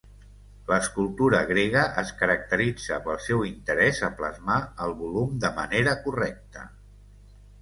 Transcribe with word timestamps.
L'escultura 0.69 1.41
grega 1.51 1.83
es 2.03 2.13
caracteritza 2.21 2.99
pel 3.09 3.19
seu 3.27 3.45
interès 3.51 4.01
a 4.09 4.11
plasmar 4.23 4.57
el 4.87 4.97
volum 5.03 5.37
de 5.45 5.53
manera 5.61 5.95
correcta. 6.09 6.67